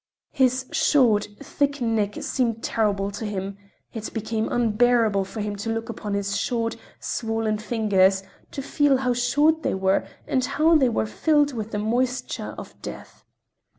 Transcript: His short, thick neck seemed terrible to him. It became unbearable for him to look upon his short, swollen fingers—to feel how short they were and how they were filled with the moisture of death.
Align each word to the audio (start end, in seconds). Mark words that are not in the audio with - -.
His 0.31 0.65
short, 0.71 1.27
thick 1.43 1.79
neck 1.79 2.15
seemed 2.23 2.63
terrible 2.63 3.11
to 3.11 3.23
him. 3.23 3.59
It 3.93 4.11
became 4.15 4.51
unbearable 4.51 5.25
for 5.25 5.41
him 5.41 5.55
to 5.57 5.69
look 5.71 5.89
upon 5.89 6.15
his 6.15 6.35
short, 6.35 6.75
swollen 6.99 7.59
fingers—to 7.59 8.61
feel 8.63 8.97
how 8.97 9.13
short 9.13 9.61
they 9.61 9.75
were 9.75 10.07
and 10.27 10.43
how 10.43 10.75
they 10.75 10.89
were 10.89 11.05
filled 11.05 11.53
with 11.53 11.69
the 11.69 11.77
moisture 11.77 12.55
of 12.57 12.81
death. 12.81 13.23